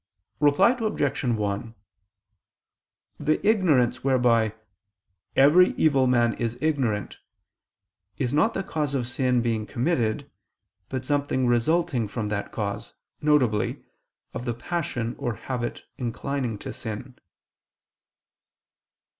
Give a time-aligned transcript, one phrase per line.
[0.39, 1.23] Reply Obj.
[1.25, 1.75] 1:
[3.19, 4.55] The ignorance whereby
[5.35, 7.19] "every evil man is ignorant,"
[8.17, 10.27] is not the cause of sin being committed,
[10.89, 13.75] but something resulting from that cause, viz.
[14.33, 17.19] of the passion or habit inclining to sin.